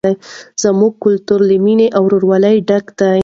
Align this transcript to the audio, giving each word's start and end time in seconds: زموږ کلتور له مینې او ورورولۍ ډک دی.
زموږ 0.63 0.93
کلتور 1.03 1.39
له 1.49 1.55
مینې 1.65 1.87
او 1.97 2.03
ورورولۍ 2.05 2.57
ډک 2.69 2.85
دی. 2.99 3.19